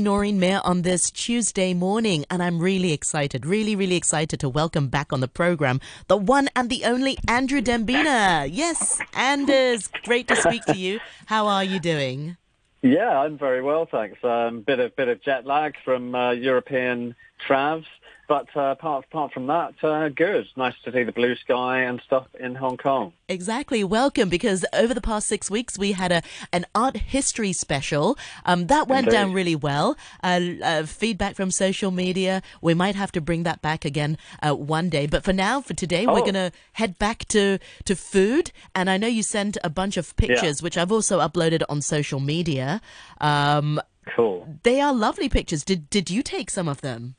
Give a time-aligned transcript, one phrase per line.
[0.00, 4.88] Noreen Mayer on this Tuesday morning, and I'm really excited, really, really excited to welcome
[4.88, 8.46] back on the program the one and the only Andrew Dembina.
[8.50, 11.00] Yes, Anders, great to speak to you.
[11.26, 12.36] How are you doing?
[12.82, 14.22] Yeah, I'm very well, thanks.
[14.22, 17.14] Um, bit of bit of jet lag from uh, European
[17.48, 17.86] travs,
[18.28, 20.46] but uh, apart, apart from that, uh, good.
[20.56, 23.12] Nice to see the blue sky and stuff in Hong Kong.
[23.28, 23.84] Exactly.
[23.84, 26.22] Welcome, because over the past six weeks, we had a
[26.52, 28.16] an art history special.
[28.44, 29.16] Um, that went Indeed.
[29.16, 29.96] down really well.
[30.22, 32.42] Uh, uh, feedback from social media.
[32.60, 35.06] We might have to bring that back again uh, one day.
[35.06, 36.20] But for now, for today, we're Oh.
[36.22, 38.52] going to head back to, to food.
[38.74, 42.20] And I know you sent a bunch of pictures, which I've also uploaded on social
[42.20, 42.80] media.
[43.20, 43.80] Um,
[44.16, 44.46] Cool.
[44.64, 45.64] they are lovely pictures.
[45.64, 47.14] Did, did you take some of them?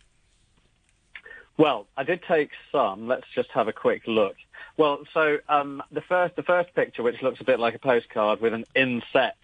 [1.57, 3.07] Well, I did take some.
[3.07, 4.35] Let's just have a quick look.
[4.77, 8.41] Well, so um, the first the first picture, which looks a bit like a postcard
[8.41, 9.37] with an inset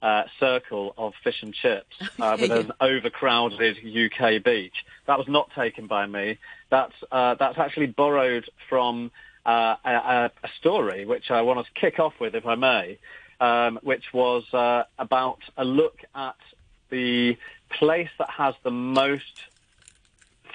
[0.00, 5.50] uh, circle of fish and chips uh, with an overcrowded UK beach, that was not
[5.56, 6.38] taken by me.
[6.70, 9.10] That's uh, that's actually borrowed from
[9.44, 12.98] uh, a, a story which I want to kick off with, if I may,
[13.40, 16.36] um, which was uh, about a look at
[16.90, 17.36] the
[17.70, 19.42] place that has the most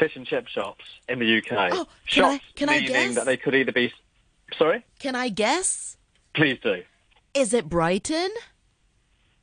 [0.03, 1.51] fish and chip shops in the UK.
[1.71, 3.15] Oh, can I- shops can I meaning guess?
[3.15, 3.91] that they could either be.
[4.57, 5.97] Sorry, Can I guess?
[6.35, 6.83] please do.
[7.33, 8.29] Is it Brighton?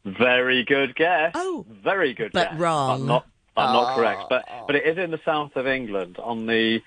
[0.05, 1.33] Very good guess.
[1.35, 2.61] Oh, very good but guess.
[2.61, 3.01] wrong.
[3.01, 3.97] But not, but not Oh.
[3.97, 4.23] correct.
[4.29, 6.83] But but it is in the south of England, on the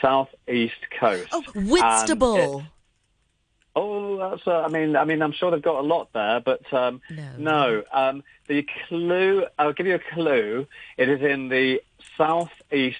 [0.00, 1.28] southeast coast.
[1.32, 2.62] Oh, Whitstable.
[3.74, 4.46] Oh, that's.
[4.46, 7.32] Uh, I mean, I mean, I'm sure they've got a lot there, but um, No.
[7.38, 7.82] no.
[7.92, 9.44] Um, the clue.
[9.58, 10.66] I'll give you a clue.
[10.96, 11.82] It is in the
[12.16, 12.96] southeast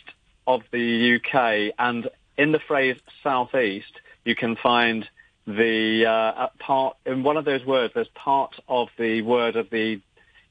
[0.46, 2.08] of the UK, and
[2.38, 3.92] in the phrase southeast,
[4.24, 5.08] you can find
[5.46, 7.94] the uh, uh, part in one of those words.
[7.94, 10.00] There's part of the word of the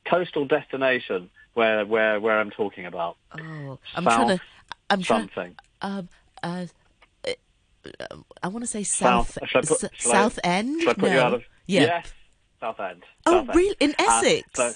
[0.05, 3.17] coastal destination where where where I'm talking about.
[3.37, 4.43] Oh, I'm South trying to.
[4.89, 5.19] I'm trying.
[5.21, 5.55] Something.
[5.81, 6.09] Um,
[6.43, 6.65] uh,
[7.27, 7.31] uh,
[8.43, 9.37] I want to say south.
[9.51, 10.81] South- put- s- shall I- end.
[10.81, 11.13] Shall I put no.
[11.13, 11.43] you out of?
[11.67, 11.81] Yeah.
[11.81, 12.13] Yes,
[12.59, 13.03] Southend.
[13.25, 13.49] Oh, End.
[13.55, 13.75] really?
[13.79, 14.49] In Uh, Essex?
[14.55, 14.73] so-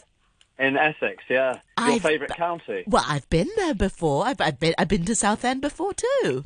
[0.60, 1.54] in Essex, yeah.
[1.54, 2.84] Your I've favourite be- county.
[2.88, 4.26] well, I've been there before.
[4.26, 4.74] I've, I've been.
[4.78, 6.46] I've been to Southend before too.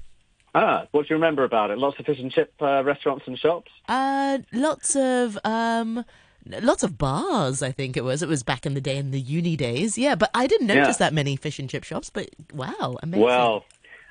[0.56, 1.79] Ah, what do you remember about it?
[1.79, 3.72] Lots of fish and chip uh, restaurants and shops.
[3.90, 6.06] Uh, lots of um.
[6.46, 8.22] Lots of bars, I think it was.
[8.22, 9.97] It was back in the day in the uni days.
[9.97, 11.06] Yeah, but I didn't notice Yeah.
[11.07, 12.09] that many fish and chip shops.
[12.09, 13.23] But wow, amazing.
[13.23, 13.63] Well,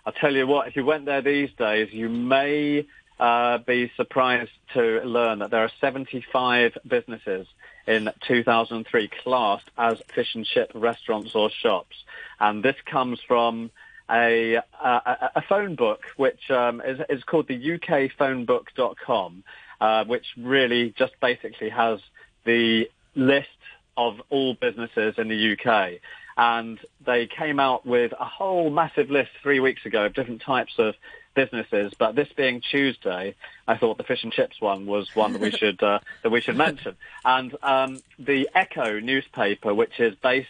[0.07, 0.67] I'll tell you what.
[0.67, 2.87] If you went there these days, you may
[3.21, 7.47] uh, be surprised to learn that there are 75 businesses
[7.87, 11.97] in 2003 classed as fish and chip restaurants or shops,
[12.41, 13.71] and this comes from
[14.11, 19.45] a a, a phone book which um, is, is called the UKPhoneBook.com,
[19.81, 22.01] uh, which really just basically has
[22.45, 23.49] the list
[23.97, 26.01] of all businesses in the UK.
[26.37, 30.73] And they came out with a whole massive list three weeks ago of different types
[30.79, 30.95] of
[31.35, 31.93] businesses.
[31.99, 33.35] But this being Tuesday,
[33.67, 36.41] I thought the fish and chips one was one that we should uh, that we
[36.41, 36.97] should mention.
[37.25, 40.49] And um, the Echo newspaper, which is based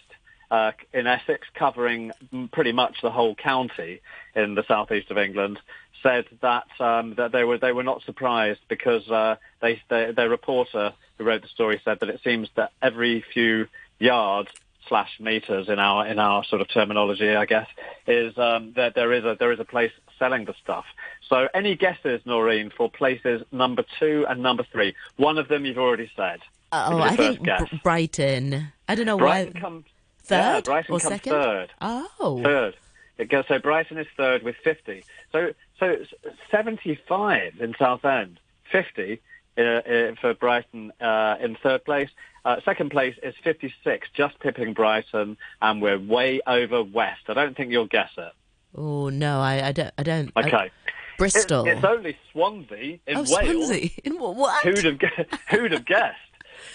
[0.50, 2.12] uh, in Essex, covering
[2.52, 4.00] pretty much the whole county
[4.34, 5.58] in the southeast of England,
[6.02, 10.28] said that um, that they were they were not surprised because uh, they, they their
[10.28, 13.66] reporter who wrote the story said that it seems that every few
[13.98, 14.50] yards
[14.88, 17.68] slash meters in our in our sort of terminology, I guess,
[18.06, 20.84] is um, that there is a there is a place selling the stuff.
[21.28, 24.94] So any guesses, Noreen, for places number two and number three?
[25.16, 26.38] One of them you've already said.
[26.70, 27.68] oh, me the I think guess.
[27.82, 28.68] Brighton.
[28.88, 29.60] I don't know Brighton why.
[29.60, 29.84] comes
[30.24, 31.32] Third yeah, Brighton or comes second?
[31.32, 31.70] third.
[31.80, 32.76] Oh, Third.
[33.48, 35.04] So Brighton is third with 50.
[35.32, 36.12] So so it's
[36.50, 38.38] 75 in Southend,
[38.70, 39.20] 50
[39.58, 42.10] uh, uh, for Brighton uh, in third place.
[42.44, 47.22] Uh, second place is 56, just pipping Brighton, and we're way over west.
[47.28, 48.32] I don't think you'll guess it.
[48.76, 49.94] Oh no, I, I don't.
[49.98, 50.32] I don't.
[50.36, 50.70] I- Okay.
[51.18, 51.66] Bristol.
[51.66, 53.28] It, it's only Swansea in oh, Wales.
[53.28, 53.90] Swansea.
[54.04, 54.34] In what?
[54.34, 54.64] what?
[54.64, 54.98] Who'd have
[55.50, 56.18] who'd have guessed?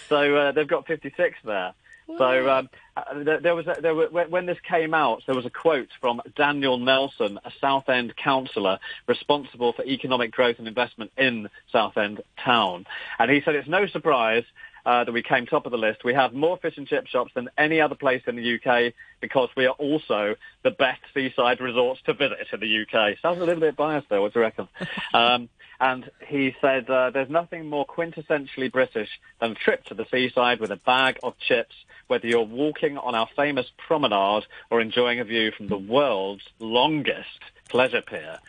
[0.07, 1.73] So uh, they've got 56 there.
[2.17, 5.35] So um, uh, there, there was a, there were, when when this came out, there
[5.35, 11.11] was a quote from Daniel Nelson, a Southend councillor responsible for economic growth and investment
[11.17, 12.85] in Southend town,
[13.19, 14.45] and he said it's no surprise.
[14.87, 16.05] Uh, that we came top of the list.
[16.05, 19.49] We have more fish and chip shops than any other place in the UK because
[19.57, 23.17] we are also the best seaside resorts to visit in the UK.
[23.21, 24.21] Sounds a little bit biased there.
[24.21, 24.69] What do you reckon?
[25.13, 25.49] um,
[25.81, 29.09] and he said, uh, there's nothing more quintessentially British
[29.41, 31.75] than a trip to the seaside with a bag of chips,
[32.07, 37.41] whether you're walking on our famous promenade or enjoying a view from the world's longest
[37.67, 38.39] pleasure pier.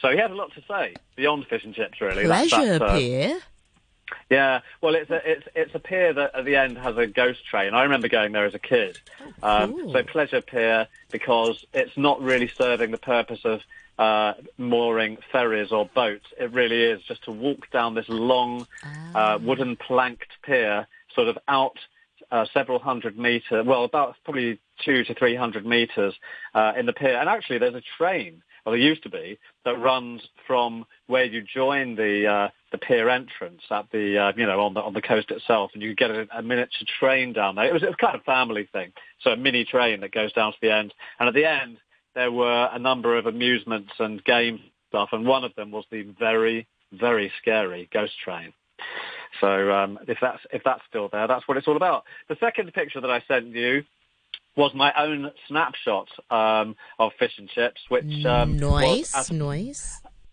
[0.00, 2.24] So he had a lot to say beyond fish and chips, really.
[2.24, 3.40] Pleasure that's, uh, Pier.
[4.30, 7.44] Yeah, well, it's a it's it's a pier that at the end has a ghost
[7.46, 7.74] train.
[7.74, 8.98] I remember going there as a kid.
[9.42, 13.60] Um, so pleasure pier because it's not really serving the purpose of
[13.98, 16.26] uh, mooring ferries or boats.
[16.38, 18.66] It really is just to walk down this long
[19.14, 21.78] uh, wooden planked pier, sort of out
[22.30, 26.14] uh, several hundred meters, well, about probably two to three hundred meters
[26.54, 27.18] uh, in the pier.
[27.18, 31.42] And actually, there's a train, well, there used to be, that runs from where you
[31.42, 35.02] join the uh, the pier entrance at the uh, you know on the on the
[35.02, 37.66] coast itself, and you get a, a miniature train down there.
[37.66, 40.52] It was, it was kind of family thing, so a mini train that goes down
[40.52, 41.78] to the end, and at the end
[42.14, 46.02] there were a number of amusements and game stuff, and one of them was the
[46.18, 48.52] very very scary ghost train.
[49.40, 52.04] So um, if that's if that's still there, that's what it's all about.
[52.28, 53.84] The second picture that I sent you
[54.58, 59.26] was my own snapshot um, of fish and chips, which um, was Nice, at-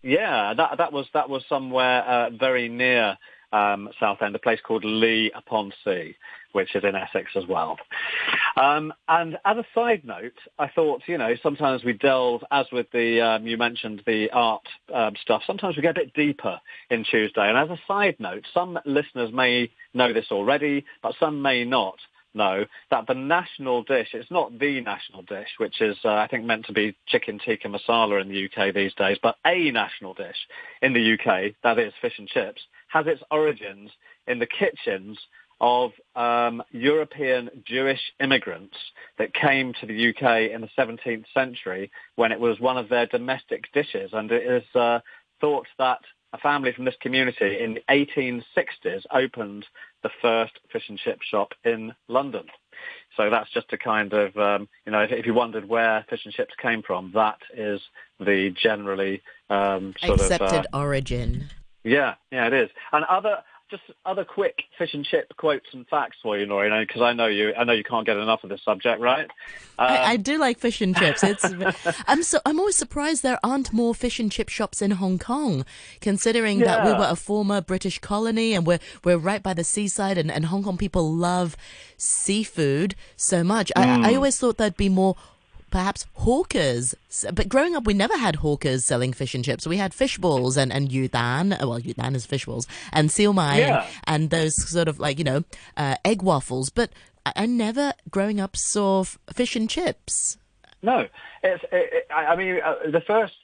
[0.02, 3.16] yeah, that that was that was somewhere uh, very near
[3.52, 6.14] um, Southend, a place called Leigh upon Sea,
[6.52, 7.76] which is in Essex as well.
[8.56, 12.90] Um, and as a side note, I thought, you know, sometimes we delve, as with
[12.92, 15.42] the um, you mentioned the art um, stuff.
[15.46, 17.48] Sometimes we get a bit deeper in Tuesday.
[17.48, 21.96] And as a side note, some listeners may know this already, but some may not
[22.36, 26.44] know that the national dish, it's not the national dish, which is, uh, I think,
[26.44, 30.36] meant to be chicken tikka masala in the UK these days, but a national dish
[30.82, 33.90] in the UK, that is fish and chips, has its origins
[34.26, 35.18] in the kitchens
[35.60, 38.76] of um, European Jewish immigrants
[39.18, 43.06] that came to the UK in the 17th century when it was one of their
[43.06, 44.10] domestic dishes.
[44.12, 45.00] And it is uh,
[45.40, 46.00] thought that
[46.36, 49.66] a family from this community in the 1860s opened
[50.02, 52.44] the first fish and chip shop in London.
[53.16, 56.24] So that's just a kind of, um, you know, if, if you wondered where fish
[56.24, 57.80] and chips came from, that is
[58.20, 60.66] the generally um, sort Accepted of...
[60.72, 61.46] Uh, origin.
[61.84, 62.70] yeah, yeah, it is.
[62.92, 67.02] And other, just other quick fish and chip quotes and facts for you, Nori, because
[67.02, 69.28] I know you, I know you can't get enough of this subject, right?
[69.78, 71.24] I, Um, I do like fish and chips.
[71.24, 71.44] It's
[72.06, 75.64] I'm so I'm always surprised there aren't more fish and chip shops in Hong Kong,
[76.00, 80.16] considering that we were a former British colony and we're we're right by the seaside
[80.16, 81.56] and, and Hong Kong people love
[81.96, 83.72] seafood so much.
[83.74, 84.04] I, Mm.
[84.04, 85.16] I always thought there'd be more
[85.76, 86.94] perhaps hawkers.
[87.38, 89.66] But growing up, we never had hawkers selling fish and chips.
[89.66, 91.52] We had fish balls and, and yudan.
[91.52, 92.66] uh, Well, yudan is fish balls.
[92.92, 93.84] And siu mai Yeah.
[94.06, 95.44] and, and those sort of like, you know,
[95.76, 96.70] uh, egg waffles.
[96.70, 96.90] But
[97.26, 100.38] I, I never, growing up, saw f- fish and chips.
[100.82, 100.96] No,
[101.42, 101.64] it's.
[101.72, 103.34] It, it, I I mean, uh, the first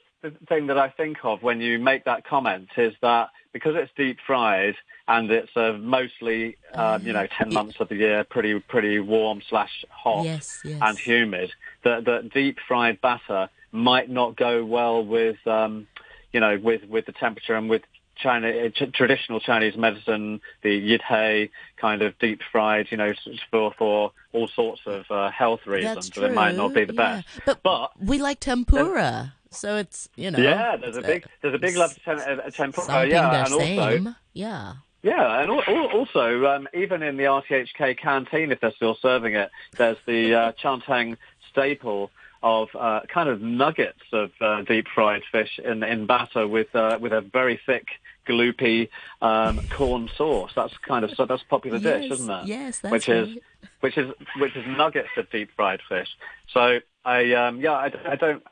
[0.49, 4.17] thing that I think of when you make that comment is that because it's deep
[4.25, 4.75] fried
[5.07, 7.55] and it's uh, mostly, um, you know, ten Yeah.
[7.55, 10.79] months of the year, pretty pretty warm slash hot Yes, yes.
[10.81, 11.51] and humid,
[11.83, 15.87] that that deep fried batter might not go well with, um,
[16.31, 17.83] you know, with with the temperature and with
[18.15, 23.13] China, uh, tr- traditional Chinese medicine, the yidhei kind of deep fried, you know,
[23.49, 25.95] for for all sorts of uh, health reasons.
[25.95, 26.25] That's so true.
[26.29, 27.21] it might not be the yeah.
[27.21, 27.27] best.
[27.45, 29.33] But, But we like tempura.
[29.53, 30.39] So it's, you know.
[30.39, 32.85] yeah, there's a uh, big there's a big love to tem- uh, tempura.
[32.85, 34.15] Something yeah, and also.
[34.33, 34.73] Yeah.
[35.01, 39.35] yeah, and al- al- also um, even in the RTHK canteen, if they're still serving
[39.35, 41.17] it, there's the uh, Chantang
[41.49, 42.11] staple
[42.43, 46.97] of uh, kind of nuggets of uh, deep fried fish in in batter with uh,
[46.99, 47.87] with a very thick
[48.27, 48.89] gloopy
[49.21, 50.51] um, corn sauce.
[50.55, 52.47] That's kind of so that's a popular dish, isn't it?
[52.47, 53.43] yes, that's which is right.
[53.79, 56.09] which is which is nuggets of deep fried fish.
[56.49, 58.43] So I um, yeah I, I don't.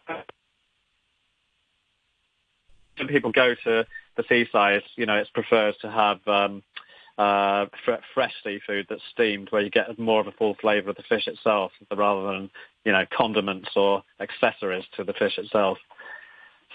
[3.01, 3.83] When people go to
[4.15, 6.61] the seaside, you know, it's preferred to have um,
[7.17, 10.97] uh, fr- fresh seafood that's steamed, where you get more of a full flavour of
[10.97, 12.51] the fish itself, rather than
[12.85, 15.79] you know condiments or accessories to the fish itself.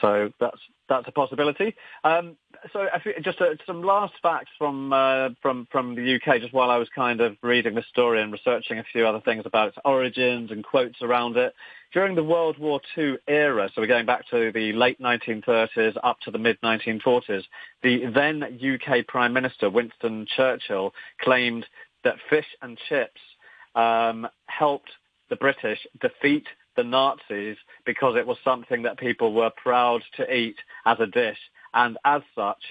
[0.00, 1.76] So that's that's a possibility.
[2.02, 2.36] Um,
[2.72, 2.86] so
[3.22, 6.40] just uh, some last facts from uh, from from the UK.
[6.40, 9.42] Just while I was kind of reading the story and researching a few other things
[9.44, 11.54] about its origins and quotes around it.
[11.92, 16.18] During the World War II era, so we're going back to the late 1930s up
[16.20, 17.44] to the mid 1940s,
[17.82, 21.64] the then UK Prime Minister Winston Churchill claimed
[22.04, 23.20] that fish and chips
[23.74, 24.90] um, helped
[25.30, 26.46] the British defeat
[26.76, 31.38] the Nazis because it was something that people were proud to eat as a dish,
[31.76, 32.62] and as such,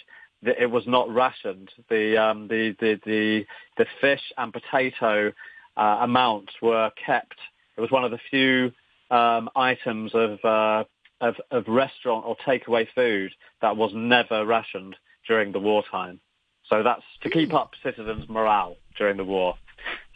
[0.41, 1.69] the, it was not rationed.
[1.89, 3.45] The um, the, the the
[3.77, 5.31] the fish and potato
[5.77, 7.37] uh, amounts were kept.
[7.77, 8.71] It was one of the few
[9.11, 10.83] um, items of, uh,
[11.21, 13.31] of of restaurant or takeaway food
[13.61, 14.95] that was never rationed
[15.27, 16.19] during the wartime.
[16.69, 19.55] So that's to keep up citizens' morale during the war.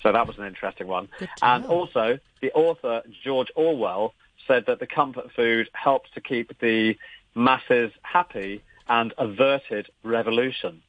[0.01, 1.10] So that was an interesting one.
[1.41, 4.13] And also, the author George Orwell
[4.48, 6.96] said that the comfort food helps to keep the
[7.36, 10.81] masses happy and averted revolution.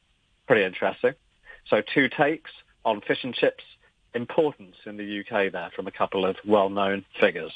[0.47, 1.13] pretty interesting.
[1.69, 2.51] So two takes
[2.83, 3.63] on fish and chips
[4.13, 7.51] importance in the UK there from a couple of well-known figures.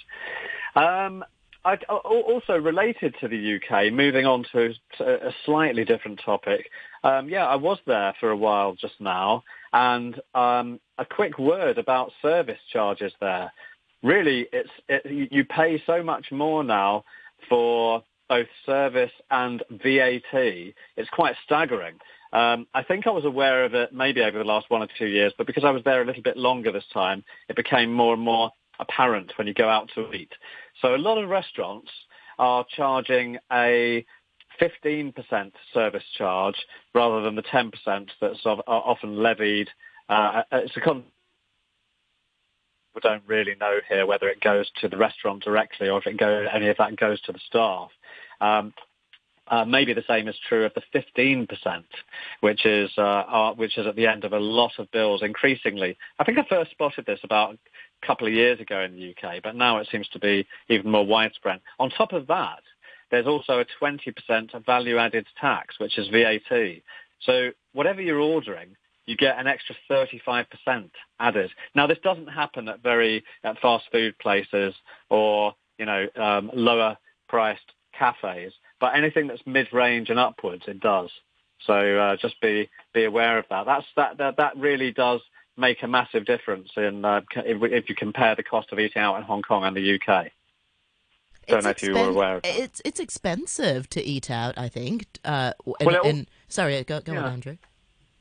[0.76, 1.26] Um,
[1.66, 6.70] I, also related to the UK, moving on to a slightly different topic.
[7.04, 11.80] Um, yeah, I was there for a while just now, and um, a quick word
[11.80, 13.52] about service charges there.
[14.04, 17.04] Really, it's it, you pay so much more now
[17.50, 20.34] for both service and VAT.
[20.34, 21.96] It's quite staggering.
[22.34, 25.08] Um, I think I was aware of it maybe over the last one or two
[25.08, 28.14] years, but because I was there a little bit longer this time, it became more
[28.14, 30.34] and more apparent when you go out to eat.
[30.82, 31.90] So a lot of restaurants
[32.38, 34.06] are charging a
[34.62, 35.14] 15%
[35.74, 36.56] service charge
[36.94, 37.72] rather than the 10%
[38.20, 39.70] that's often levied.
[40.10, 41.04] Uh, it's a con-
[42.96, 46.18] we don't really know here whether it goes to the restaurant directly or if it
[46.18, 47.90] goes, any of that goes to the staff.
[48.42, 48.74] Um,
[49.48, 51.48] uh, maybe the same is true of the 15%,
[52.42, 55.98] which is uh, uh, which is at the end of a lot of bills increasingly.
[56.18, 59.44] I think I first spotted this about a couple of years ago in the UK,
[59.44, 61.62] but now it seems to be even more widespread.
[61.80, 62.64] On top of that,
[63.12, 66.82] there's also a 20% value-added tax, which is VAT.
[67.22, 68.76] So whatever you're ordering,
[69.06, 70.46] you get an extra 35%
[71.20, 71.52] added.
[71.76, 74.74] Now, this doesn't happen at very at fast food places
[75.10, 76.98] or you know um, lower
[77.28, 81.10] priced cafes, but anything that's mid-range and upwards, it does.
[81.66, 83.66] So uh, just be be aware of that.
[83.66, 85.22] That's that that, that really does
[85.58, 89.16] make a massive difference in uh, if, if, you compare the cost of eating out
[89.16, 90.32] in Hong Kong and the UK.
[91.48, 92.58] Don't it's know if you were aware of that.
[92.58, 94.58] It's it's expensive to eat out.
[94.58, 95.06] I think.
[95.24, 97.24] Uh, in, well, sorry, go, go yeah.
[97.24, 97.58] on, Andrew.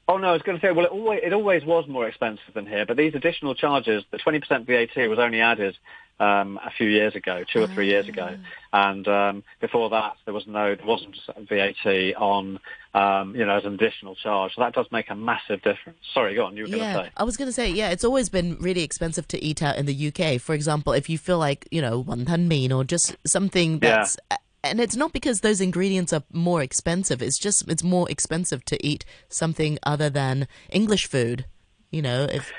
[0.07, 2.53] Oh no, I was going to say, well, it always, it always was more expensive
[2.55, 5.79] than here, but these additional charges, the 20% VAT was only added
[6.21, 8.37] um, a few years ago, two or three years ago,
[8.73, 8.91] ah.
[8.91, 11.17] and um, before that there was no, there wasn't
[11.49, 12.61] VAT on,
[12.93, 14.55] um, you know, as an additional charge.
[14.55, 15.99] So that does make a massive difference.
[16.13, 16.57] Sorry, go on.
[16.57, 17.13] You were yeah, going to say.
[17.17, 19.87] I was going to say, yeah, it's always been really expensive to eat out in
[19.87, 20.41] the UK.
[20.41, 24.37] For example, if you feel like you know wonton mein or just something that's yeah
[24.65, 27.23] and it's not because those ingredients are more expensive.
[27.23, 31.47] It's just it's more expensive to eat something other than English food.
[31.91, 32.53] You know, if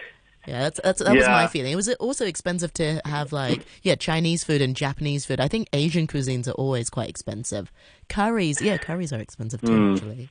[0.48, 1.20] yeah, that's, that's that yeah.
[1.20, 1.74] was my feeling.
[1.74, 5.40] It was also expensive to have like yeah Chinese food and Japanese food.
[5.40, 7.72] I think Asian cuisines are always quite expensive.
[8.10, 9.68] Curries, yeah, curries are expensive too.
[9.68, 9.96] Mm.
[9.96, 10.30] Actually.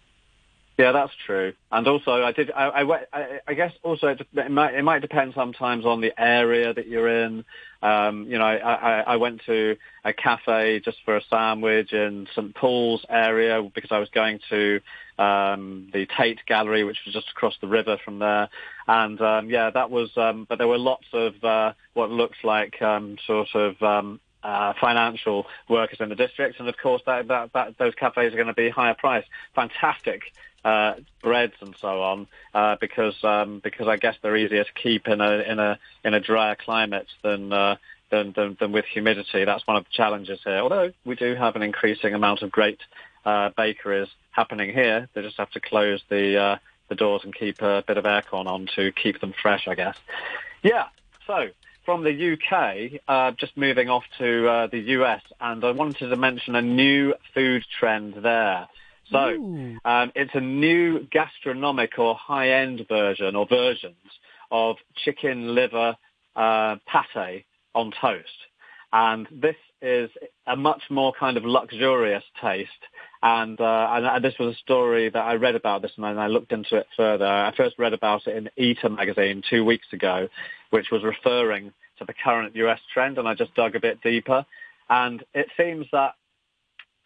[0.77, 1.53] Yeah, that's true.
[1.71, 2.51] And also, I did.
[2.51, 6.75] I, I, I guess also it, it, might it might depend sometimes on the area
[6.75, 7.45] that you're in.
[7.85, 12.27] Um, you know, I, I, I went to a cafe just for a sandwich in
[12.35, 14.81] St Paul's area because I was going to
[15.19, 18.49] um, the Tate Gallery, which was just across the river from there.
[18.89, 20.17] And um, yeah, that was.
[20.17, 24.73] Um, but there were lots of uh, what looks like um, sort of um, uh,
[24.81, 28.47] financial workers in the district, and of course that, that, that those cafes are going
[28.47, 29.29] to be higher priced.
[29.55, 30.23] Fantastic
[30.65, 35.09] uh, breads and so on, uh, because um, because I guess they're easier to keep
[35.09, 37.53] in a in a in a drier climate than.
[37.53, 37.77] Uh,
[38.11, 39.45] than, than, than with humidity.
[39.45, 40.59] That's one of the challenges here.
[40.59, 42.79] Although we do have an increasing amount of great
[43.25, 46.57] uh, bakeries happening here, they just have to close the uh,
[46.89, 49.97] the doors and keep a bit of aircon on to keep them fresh, I guess.
[50.63, 50.87] Yeah.
[51.27, 51.49] So
[51.85, 56.17] from the UK, uh, just moving off to uh, the US, and I wanted to
[56.17, 58.69] mention a new food trend there.
[59.11, 59.19] So
[59.85, 63.97] um, it's a new gastronomic or high-end version or versions
[64.51, 65.97] of chicken liver
[66.37, 67.45] uh, pate
[67.75, 68.29] on toast.
[68.93, 70.09] And this is
[70.47, 72.71] a much more kind of luxurious taste.
[73.23, 76.27] And, uh, and, and, this was a story that I read about this and I
[76.27, 77.27] looked into it further.
[77.27, 80.29] I first read about it in Eater magazine two weeks ago,
[80.71, 83.19] which was referring to the current US trend.
[83.19, 84.45] And I just dug a bit deeper.
[84.89, 86.15] And it seems that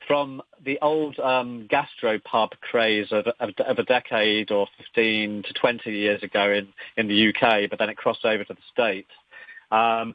[0.08, 5.90] from the old um, gastropub craze of, of, of, a decade or 15 to 20
[5.90, 9.10] years ago in, in the UK, but then it crossed over to the States,
[9.70, 10.14] um,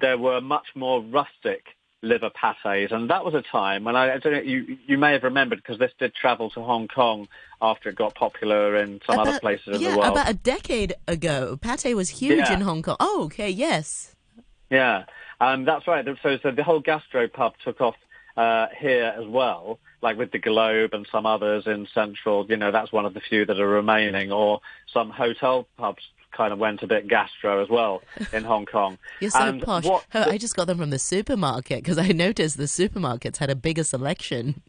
[0.00, 1.62] there were much more rustic
[2.02, 5.12] liver pates, and that was a time when I, I don't know you you may
[5.12, 7.28] have remembered because this did travel to Hong Kong
[7.60, 10.12] after it got popular in some about, other places in yeah, the world.
[10.12, 12.52] about a decade ago, pate was huge yeah.
[12.52, 12.96] in Hong Kong.
[13.00, 14.14] Oh, okay, yes.
[14.70, 15.04] Yeah,
[15.40, 16.04] um, that's right.
[16.22, 17.96] So, so the whole gastropub took off
[18.36, 22.46] uh, here as well, like with the Globe and some others in Central.
[22.48, 24.60] You know, that's one of the few that are remaining, or
[24.92, 28.98] some hotel pubs kind of went a bit gastro as well in Hong Kong.
[29.20, 29.84] You're so and posh.
[29.84, 33.50] What, oh, I just got them from the supermarket because I noticed the supermarkets had
[33.50, 34.62] a bigger selection.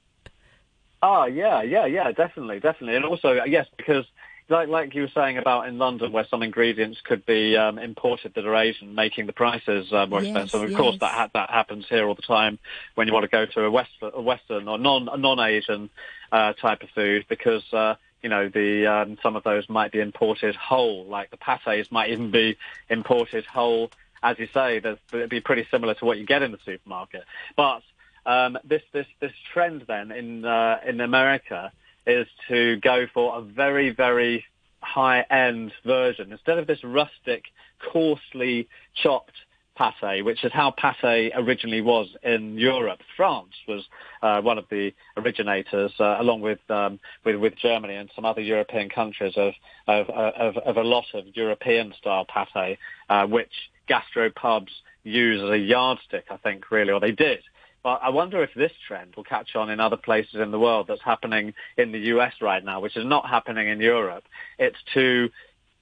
[1.02, 4.06] Ah, yeah, yeah, yeah, definitely, definitely, and also yes, because
[4.50, 8.34] like like you were saying about in London, where some ingredients could be um, imported
[8.36, 10.62] that are Asian, making the prices uh, more yes, expensive.
[10.62, 10.78] Of yes.
[10.78, 12.60] course, that ha- that happens here all the time
[12.96, 15.90] when you want to go to a, West- a Western or non non Asian
[16.32, 20.00] uh, type of food because uh, you know, the um, some of those might be
[20.00, 22.58] imported whole, like the pates might even be
[22.90, 23.92] imported whole.
[24.24, 27.24] As you say, it'd be pretty similar to what you get in the supermarket.
[27.56, 27.84] But
[28.26, 31.72] um, this this this trend then in uh, in America
[32.08, 34.44] is to go for a very very
[34.82, 37.46] high end version instead of this rustic,
[37.92, 38.68] coarsely
[39.02, 39.34] chopped
[39.78, 43.00] pate, which is how pate originally was in Europe.
[43.18, 43.84] France was
[44.22, 48.42] uh, one of the originators, uh, along with, um, with with Germany and some other
[48.42, 49.54] European countries, of
[49.88, 52.78] of, of, of a lot of European style pate,
[53.10, 53.52] uh, which
[53.90, 54.72] gastropubs
[55.04, 57.40] use as a yardstick, I think, really, or they did.
[57.86, 60.88] But I wonder if this trend will catch on in other places in the world
[60.88, 64.24] that's happening in the US right now, which is not happening in Europe.
[64.58, 65.30] It's to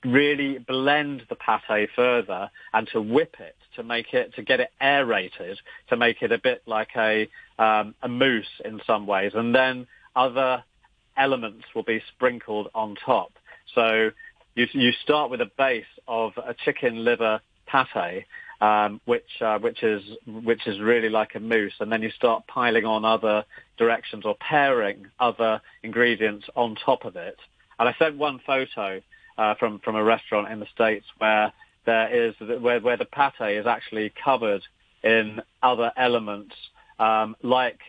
[0.04, 4.70] really blend the pate further and to whip it to make it to get it
[4.82, 5.58] aerated
[5.88, 9.88] to make it a bit like a um, a mousse in some ways and then
[10.14, 10.62] other
[11.16, 13.32] elements will be sprinkled on top
[13.74, 14.10] so
[14.56, 18.26] you you start with a base of a chicken liver pate
[18.64, 22.48] um, which uh, which is which is really like a mousse, and then you start
[22.48, 23.44] piling on other
[23.78, 27.38] directions or pairing other ingredients on top of it.
[27.78, 29.02] And I sent one photo
[29.38, 31.52] uh, from from a restaurant in the states where
[31.86, 34.64] there is where where the pate is actually covered
[35.04, 36.56] in other elements
[37.00, 37.80] um, like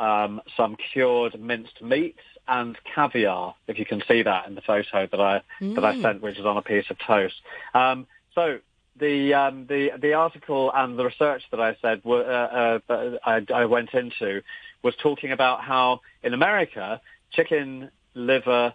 [0.00, 3.54] um, some cured minced meats and caviar.
[3.68, 5.74] If you can see that in the photo that I mm.
[5.74, 6.00] that I mm.
[6.00, 7.34] sent, which is on a piece of toast.
[7.74, 8.60] Um, so
[8.98, 13.44] the um, the the article and the research that I said were, uh, uh, I,
[13.52, 14.42] I went into
[14.82, 17.00] was talking about how in America
[17.32, 18.74] chicken liver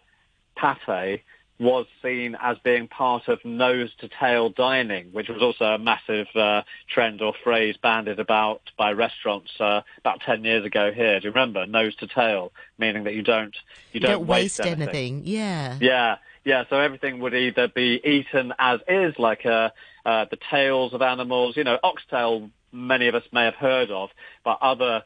[0.56, 1.22] pate
[1.62, 6.26] was seen as being part of nose to tail dining, which was also a massive
[6.36, 11.20] uh, trend or phrase bandied about by restaurants uh, about 10 years ago here.
[11.20, 11.68] Do you remember?
[11.68, 13.56] Nose to tail, meaning that you don't,
[13.92, 14.88] you, you don't, don't, waste, waste anything.
[15.18, 15.22] anything.
[15.26, 15.78] Yeah.
[15.80, 16.16] Yeah.
[16.44, 19.70] Yeah, so everything would either be eaten as is, like uh,
[20.06, 21.56] uh, the tails of animals.
[21.58, 24.10] You know, oxtail, many of us may have heard of,
[24.44, 25.04] but other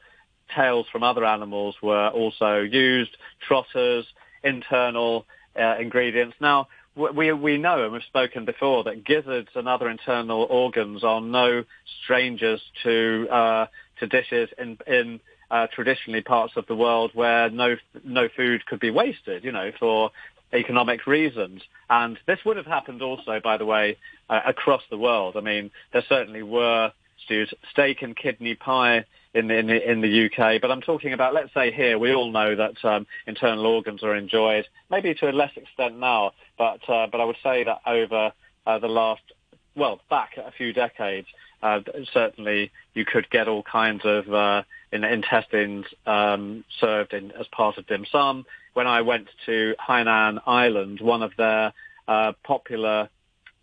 [0.55, 3.17] tails from other animals were also used.
[3.47, 4.05] Trotters,
[4.43, 5.25] internal
[5.59, 6.35] uh, ingredients.
[6.39, 11.19] Now, we, we know, and we've spoken before, that gizzards and other internal organs are
[11.19, 11.63] no
[12.03, 13.65] strangers to uh,
[13.99, 15.19] to dishes in in
[15.51, 19.43] uh, traditionally parts of the world where no no food could be wasted.
[19.43, 20.11] You know, for
[20.55, 21.61] economic reasons.
[21.89, 23.97] And this would have happened also, by the way,
[24.29, 25.35] uh, across the world.
[25.37, 26.91] I mean, there certainly were
[27.71, 30.61] steak and kidney pie in the, in the, in the UK.
[30.61, 34.15] But I'm talking about, let's say here, we all know that um, internal organs are
[34.15, 38.31] enjoyed, maybe to a less extent now, but uh, but I would say that over
[38.65, 39.21] uh, the last,
[39.75, 41.27] well, back a few decades,
[41.61, 41.81] uh,
[42.13, 47.77] certainly you could get all kinds of uh, in, intestines um, served in, as part
[47.77, 48.45] of dim sum.
[48.75, 51.71] When I went to Hainan Island, one of their
[52.09, 53.09] uh, popular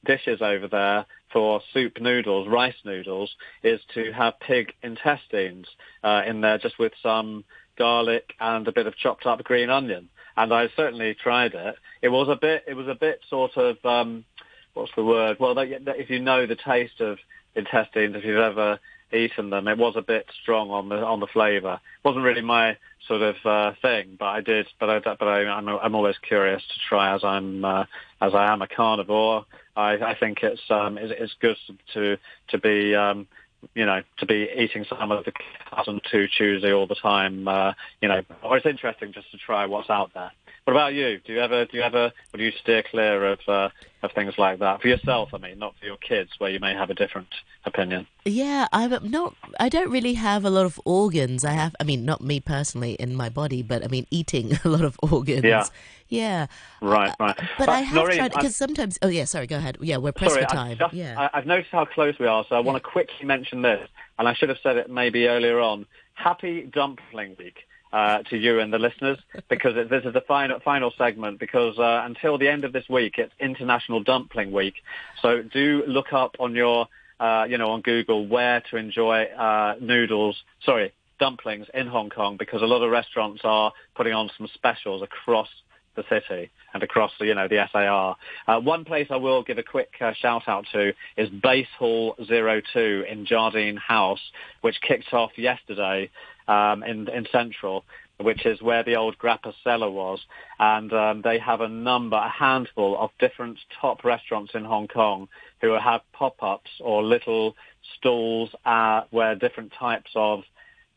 [0.07, 3.31] dishes over there for soup noodles, rice noodles,
[3.62, 5.66] is to have pig intestines
[6.03, 7.44] uh, in there just with some
[7.77, 10.09] garlic and a bit of chopped up green onion.
[10.38, 11.75] And I certainly tried it.
[12.01, 14.25] It was a bit, it was a bit sort of, um,
[14.72, 15.37] what's the word?
[15.38, 17.18] Well, if you know the taste of
[17.55, 18.81] intestines, if you've ever
[19.14, 21.81] eaten them, it was a bit strong on the on the flavour.
[22.05, 24.66] Wasn't really my sort of uh, thing, but I did.
[24.79, 27.85] But I, but I, I'm I'm always curious to try as I'm uh,
[28.20, 29.44] as I am a carnivore.
[29.77, 31.57] I, I think it's um, it's, it's good
[31.94, 32.16] to
[32.48, 33.27] to be um,
[33.75, 35.33] you know to be eating some of the
[35.77, 37.48] wasn't too choosy all the time.
[37.48, 40.33] Uh, you know, or it's interesting just to try what's out there.
[40.64, 41.18] What about you?
[41.18, 43.70] Do you ever do you ever would you steer clear of uh,
[44.05, 45.31] of things like that for yourself?
[45.35, 48.07] I mean, not for your kids, where you may have a different opinion.
[48.25, 49.35] Yeah, I'm not.
[49.59, 51.44] I don't really have a lot of organs.
[51.44, 51.75] I have.
[51.81, 54.96] I mean, not me personally in my body, but I mean, eating a lot of
[55.03, 55.42] organs.
[55.44, 55.66] Yeah.
[56.09, 56.46] Yeah.
[56.81, 57.40] Right, uh, right.
[57.59, 59.01] But uh, I have Noreen, tried because sometimes.
[59.03, 59.48] Oh yeah, sorry.
[59.48, 59.79] Go ahead.
[59.81, 60.79] Yeah, we're pressed sorry, for time.
[60.79, 61.29] Just, yeah.
[61.33, 62.64] I, have noticed how close we are, so I yeah.
[62.64, 65.87] want to quickly mention this, and I should have said it maybe earlier on.
[66.14, 70.61] Happy Dumpling Week uh, to you and the listeners because it, this is the final
[70.61, 71.38] final segment.
[71.38, 74.74] Because uh, until the end of this week, it's International Dumpling Week.
[75.20, 76.88] So do look up on your
[77.20, 80.42] uh, you know on Google where to enjoy uh, noodles.
[80.64, 85.02] Sorry, dumplings in Hong Kong because a lot of restaurants are putting on some specials
[85.02, 85.48] across
[85.96, 88.16] the city and across the, you know, the SAR.
[88.46, 92.14] Uh, one place I will give a quick uh, shout out to is Base Hall
[92.26, 94.20] 02 in Jardine House,
[94.62, 96.11] which kicked off yesterday
[96.48, 97.85] um, in, in Central,
[98.20, 100.20] which is where the old Grappa cellar was.
[100.59, 105.28] And um, they have a number, a handful of different top restaurants in Hong Kong
[105.61, 107.55] who have pop-ups or little
[107.98, 110.42] stalls uh, where different types of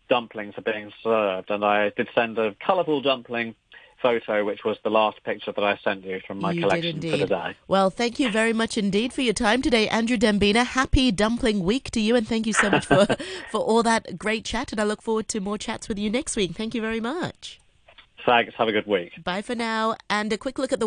[0.10, 1.50] dumplings are being served.
[1.50, 3.56] And I did send a colourful dumpling
[4.02, 7.18] photo, which was the last picture that I sent you from my you collection for
[7.18, 7.56] the day.
[7.68, 10.64] Well, thank you very much indeed for your time today, Andrew Dembina.
[10.66, 13.06] Happy Dumpling Week to you, and thank you so much for,
[13.52, 14.72] for all that great chat.
[14.72, 16.56] And I look forward to more chats with you next week.
[16.56, 17.60] Thank you very much.
[18.26, 18.54] Thanks.
[18.58, 19.24] Have a good week.
[19.24, 19.96] Bye for now.
[20.10, 20.84] And a quick look at the